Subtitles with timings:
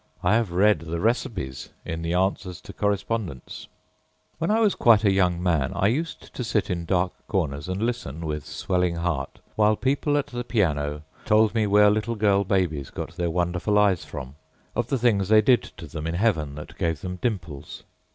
[0.23, 3.67] I have read the recipes in the Answers to Correspondents.
[4.39, 7.83] When I was quite a young man I used to sit in dark corners and
[7.83, 12.89] listen, with swelling heart, while people at the piano told me where little girl babies
[12.89, 14.33] got their wonderful eyes from,
[14.75, 17.83] of the things they did to them in heaven that gave them dimples.